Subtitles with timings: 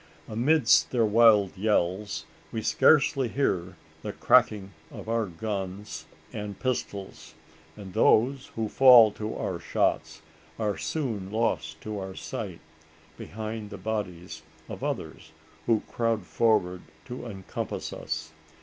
[0.27, 7.35] Amidst their wild yells, we scarcely hear the cracking of our guns and pistols;
[7.77, 10.23] and those who fall to our shots
[10.57, 12.61] are soon lost to our sight,
[13.15, 15.33] behind the bodies of others
[15.67, 18.31] who crowd forward to encompass us.